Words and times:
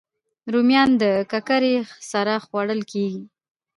رومیان 0.53 0.89
د 1.01 1.03
ککرې 1.31 1.75
سره 2.11 2.33
خوړل 2.45 2.81
کېږي 2.91 3.23